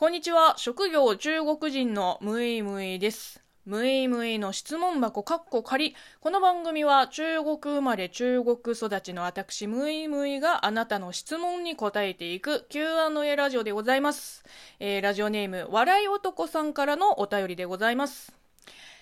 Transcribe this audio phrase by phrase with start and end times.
[0.00, 0.54] こんにちは。
[0.56, 3.42] 職業中国人のムイムイです。
[3.66, 5.94] ムイムイの質問箱かっこ仮。
[6.22, 14.42] この番組は中国生まれ中国育ちの私ムイムイがあなたの質問に答えていく Q&A ラジオでございます。
[14.78, 18.32] えー、ラジオネーム、笑い男さんからのお便りでございます。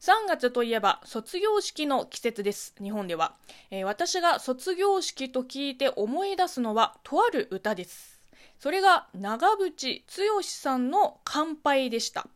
[0.00, 2.74] 3月といえば卒業式の季節です。
[2.82, 3.36] 日本では。
[3.70, 8.09] えー、私が卒業式と聞いて思い出すのはとある歌です。
[8.60, 10.02] それが長渕
[10.34, 12.28] 剛さんの乾杯でした。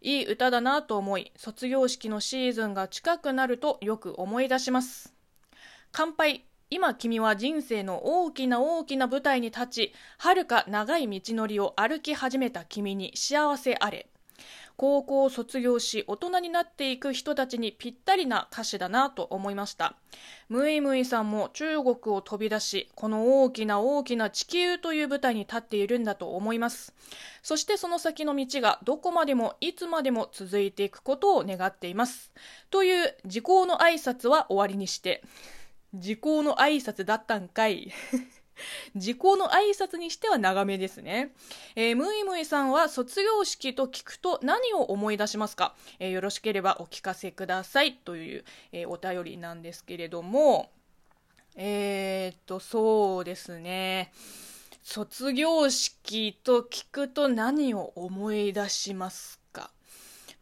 [0.00, 5.12] いい歌だなと思い、卒業式のシーズンが近くなるとよく思い出します。
[5.92, 6.46] 乾杯。
[6.70, 14.08] 今君は人生の大きな大きな舞台に立ち、はるか長い道のりを歩き始めた君に幸せあれ。
[14.80, 19.94] 高校を卒業し大人になっていく人たちにぴったりな歌詞だなと思いました。
[20.48, 26.94] ムイムイさんも中国を飛び出しこの大きな大きな地球という舞台に立っているんだと思います。
[27.42, 32.32] そしてその先の道がどこまでもいつまでも続いていくことを願っています。
[32.70, 35.22] という時効の挨拶は終わりにして。
[35.92, 37.92] 時効の挨拶だったんかい。
[38.96, 41.32] 時効の挨拶にしては長めですね。
[41.76, 50.70] えー、ムイムイさんは卒業式と聞くと何を思い出しますか、えー、よろしければお聞かせくださいという、えー、お便りなんですけれども、
[51.56, 54.12] えー、っと、そうですね。
[54.82, 59.70] 卒業式と聞くと何を思い出しますか？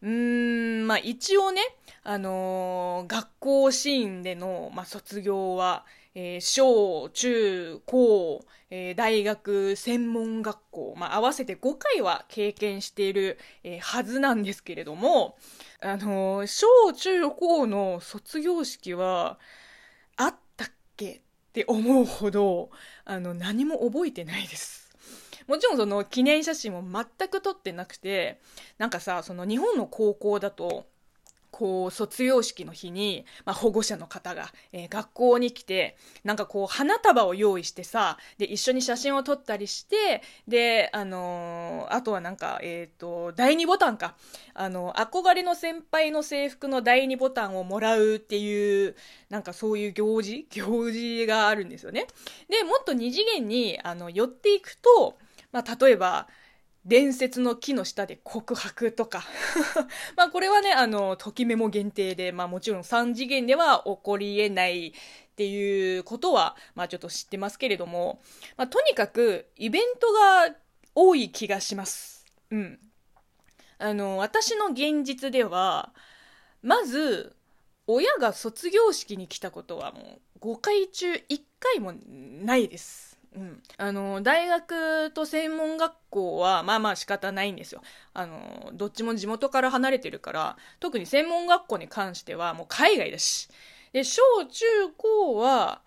[0.01, 1.61] うーん、まあ一応ね、
[2.03, 15.37] あのー、学校シーンでの、まあ、卒業は、えー、小、中、高、えー、大学、専門学校、まあ、合わせて5回は経験している、えー、はずなんですけれども、
[15.81, 19.39] あの小、中、高の卒業式は、
[20.17, 21.21] あったっけっ
[21.53, 22.71] て思うほど、
[23.05, 24.89] あの、何も覚えてないです。
[25.47, 28.39] もちろんその記念写真も全く撮ってなくて、
[28.77, 30.85] なんかさ、その日本の高校だと、
[31.51, 44.15] こう、卒業式の日に、まあ、保護者の方が、えー、学校に来て、なんかこう、花束を用意してさ、で、一緒に写真を撮ったりして、で、あのー、あとはなんか、えっ、ー、と、第2ボタンか。
[44.53, 48.95] あの、憧れの先輩の制服の第2ボタンをもらうっていう、
[49.29, 50.47] なんかそういう行事？
[50.49, 52.07] 行事があるんですよね。
[52.49, 55.17] で、もっと二次元に、あの、寄っていくと、
[55.51, 56.27] まあ、例えば、
[56.85, 59.23] 伝説の木の下で告白とか
[60.15, 64.93] まあこれはね、あの、ときメモ限定で、まあもちろん3次元では起こり得ないっ
[65.35, 68.21] ていうことは、まあちょっと知ってますけれども、
[68.57, 70.55] まあとにかくイベントが
[70.95, 72.25] 多い気がします。
[72.51, 72.79] うん。
[73.77, 75.93] あの、私の現実では、
[76.61, 77.35] まず、
[77.87, 81.93] 親が卒業式に来たことはもう5回中1回も
[82.43, 83.08] ないです。
[83.35, 87.81] うん、あの大学と専門学校はまあまあ仕方ないんですよ。
[88.13, 93.49] あのどっちも地元から離れてるから特に専門学校に関してはもう海外だし。
[93.93, 94.65] で小中
[94.97, 95.81] 高は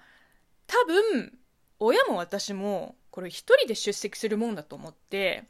[0.66, 1.38] 多分
[1.78, 5.44] 親も私もこれ一人で出席するもんだと思って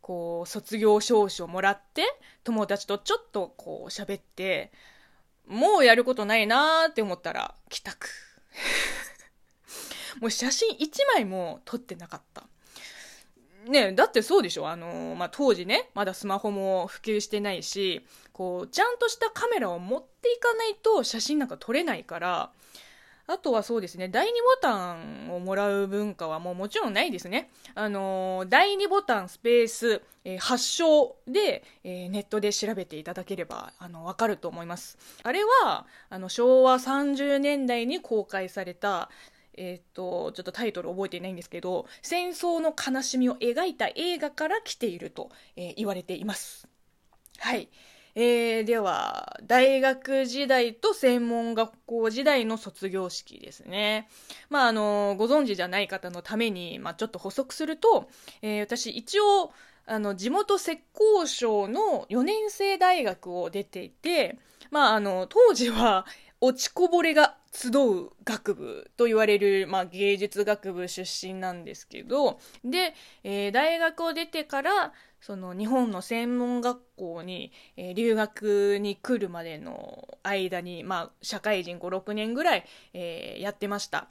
[0.00, 2.04] こう卒業証書をもらって
[2.42, 4.72] 友達とちょっとこう喋って
[5.46, 8.08] もうやることないなーって思ったら帰宅。
[10.20, 12.44] もう写真1枚も撮ってなかった。
[13.68, 14.68] ねだってそうでしょ？
[14.68, 22.50] あのまあ、当時ね、まだスマホも普及してないし、こう、ちゃんとしたカメラを持っていかないと写真なんか撮れないから、
[23.26, 27.50] あとはそうですね、第2ボタンをもらう文化はもうもちろんないですね。
[27.74, 34.98] あの第2ボタンスペース、えー、発祥で、えー、ネットで調べていただければ、あの、わかると思います。
[35.22, 39.08] あれは、あの、昭和30年代に公開された、
[39.56, 46.68] えっ、と、ちょっとタイトル覚えていないんですけど、戦争の悲しみを描いた映画から来ていると、えー、言われています。
[47.38, 47.68] はい。
[48.16, 54.08] えー、では、大学時代と専門学校時代の卒業式ですね。
[54.50, 58.08] まあ、あの、ご存知じゃない方のために、まあ、ちょっと補足すると、
[58.40, 59.52] えー、私、一応、
[59.86, 60.80] あの、地元浙
[61.22, 64.38] 江省の4年生大学を出ていて、
[64.70, 66.06] まあ、あの、当時は、
[66.46, 72.92] 落ちこぼれが集う学部と言われる、まあ、芸術学部出身なんですけど、で、
[73.22, 74.92] えー、大学を出てから、
[75.22, 84.08] その日本の専門学校に、えー、留学に来るまでの間に、まあ、社会人5、6年ぐらい、えー、やってました。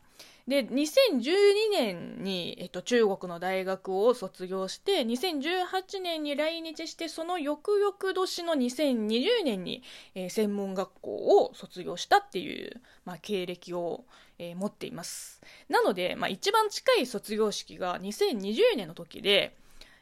[0.48, 1.24] で、2012
[1.72, 9.84] 年に、えっと、中国の大学を卒業して、2018年に来日して、その翌々年の2020年に、
[10.16, 11.12] えー、専門学校
[11.44, 14.04] を卒業したっていう、まあ、経歴を、
[14.38, 15.42] えー、持っています。
[15.70, 19.56] なので、まあ、一番近い卒業式が2020年の時で、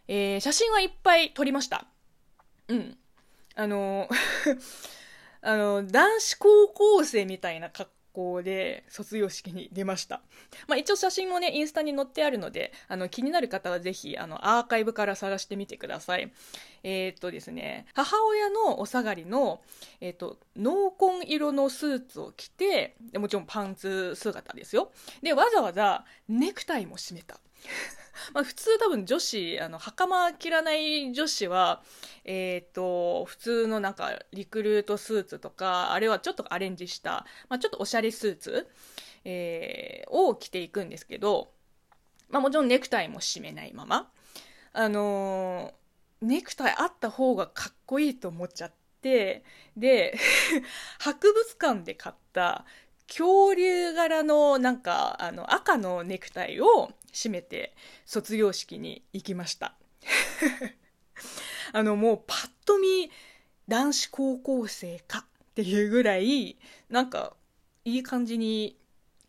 [0.07, 1.85] えー、写真はいっぱい撮りました。
[2.67, 2.97] うん。
[3.53, 4.09] あの、
[5.41, 10.21] あの、男子高校生みたいな格好校で卒業式に出ました。
[10.67, 16.31] まあ一応写真もね、インスタに載ってあるので、あの気になる方はぜひ、あの、アーカイブから探してみてください。
[16.83, 19.61] えー、っとですね、母親のお下がりの、
[19.99, 24.91] えー、っと、濃紺色のスーツを着て、もちろんパンツ姿ですよ。
[25.21, 27.39] で、わざわざネクタイも締めた。
[28.33, 31.83] まあ普通多分女子、あの、袴着らない女子は、
[32.23, 38.69] えっ、ー、と、普通のなんかリクルートスーツとか、あれはちょっとアレンジした、まあちょっとおしゃれスーツ、
[39.23, 41.51] えー、を着ていくんですけど、
[42.29, 44.11] まあもちろんネクタイも締めないまま、
[44.73, 49.43] あのー、ネクタイあった方がかっこいいと思っちゃって、
[49.75, 50.17] で、
[50.99, 52.65] 博物館で買った
[53.11, 57.75] 恐竜柄のなんかあの赤のネクタイを締めて
[58.05, 59.75] 卒業式に行きました。
[61.73, 63.11] あのもうパッと見
[63.67, 66.57] 男子高校生かっていうぐらい
[66.89, 67.35] なんか
[67.83, 68.77] いい感じに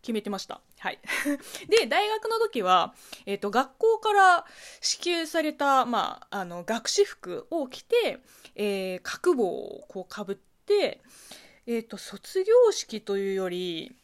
[0.01, 0.61] 決めてました。
[0.79, 1.01] はい。
[1.69, 2.95] で、大学の時は、
[3.25, 4.45] え、ー、と、学校から
[4.81, 8.19] 支給された、まあ、あの、学士服を着て、
[8.57, 11.01] えー、帽をこうかぶって、
[11.67, 13.95] え、ー、と、卒業式というより、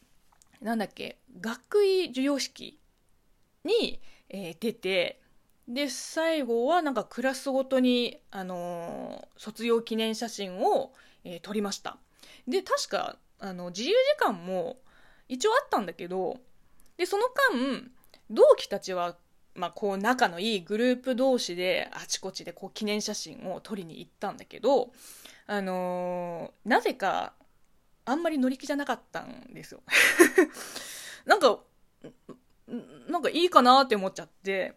[0.61, 2.79] なんだっけ、学位授与式
[3.63, 5.21] に、えー、出て、
[5.67, 11.97] で、最後はなんかクラスごとに、あのー、卒業記念写真を、えー、撮りました。
[12.47, 14.77] で、確か、あの、自由時間も
[15.27, 16.39] 一応あったんだけど、
[16.97, 17.91] で、その間、
[18.29, 19.17] 同期たちは、
[19.55, 24.91] まあ、こう仲のいいグループ同士であちこちでこう記念写真を撮りに行ったんだけど、
[25.47, 27.33] あのー、なぜか
[28.09, 29.81] あんまり乗り気じゃなかったんですよ。
[31.25, 31.59] なんか、
[33.07, 34.73] なんかいいかなって思っちゃって。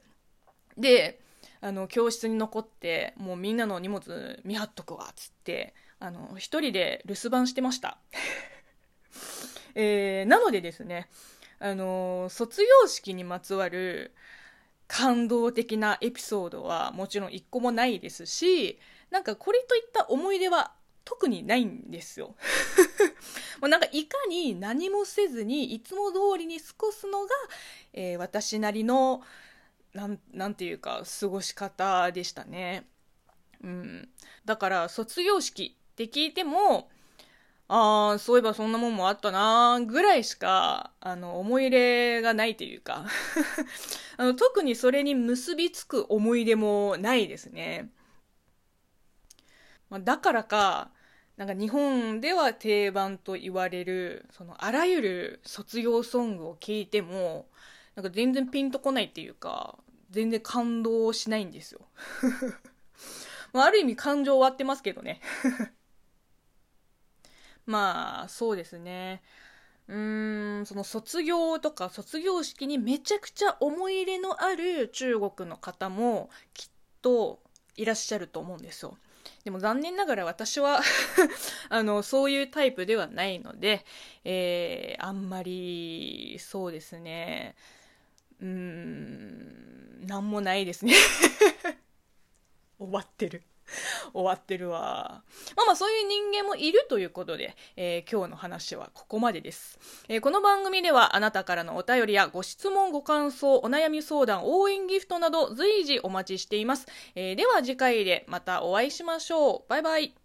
[0.76, 1.20] で、
[1.60, 7.98] あの、教室に残って、もうみんなの荷物見張っとくわ、つって、あの、一人で留守番してました。
[9.74, 11.08] えー、なのでですね、
[11.58, 14.14] あの、卒業式にまつわる
[14.88, 18.78] 感動的なエピソードはもちろん一個もないですし、
[19.10, 22.34] なんかこれといった思い出は特にないんですよ。
[23.60, 27.30] もうなんかいかに何もせずにいつも通りに過ごすのが、
[27.92, 29.22] えー、私なりの
[29.94, 32.86] なんなんていうか過ごし方でしたね。
[33.62, 34.08] うん、
[34.44, 36.90] だから卒業式って聞いても
[37.68, 43.06] ああそういえばそんなもんもあったなぐらいしかあの思い入れがないというか
[44.18, 47.88] あの特にそれに結びつく思い出もないですね。
[49.92, 50.90] まあ、だからか、
[51.36, 57.46] なんか日本では定番と言われる、そのあらゆる卒業ソングを聴いても、
[57.94, 59.76] なんか全然ピンとこないっていうか、
[60.08, 61.82] 全然感動しないんですよ。
[63.52, 65.20] まあ、ある意味感情終わってますけどね。
[67.66, 69.22] まあ、そうですね。
[69.88, 76.70] うーん、その卒業とか卒業式にめちゃくちゃ思い入れのある中国の方もきっ
[77.02, 77.42] と
[77.76, 78.96] いらっしゃると思うんですよ。
[79.44, 80.80] でも残念ながら私は
[81.68, 83.84] あの、そういうタイプではないので、
[84.24, 87.54] えー、あんまり、そうですね、
[88.40, 90.94] うーん、なんもないですね
[92.78, 93.42] 終わってる。
[94.12, 95.22] 終わってるわ。
[95.56, 106.86] まあまあそういう人間もいるということで、えー、今日の話はここまでです、えー、この番組ではあなたからのお便りやご質問、ご感想、お悩み相談、応援ギフトなど随時お待ちしています。
[107.14, 109.68] えー、では次回でまたお会いしましょう。
[109.68, 110.21] バイバイ。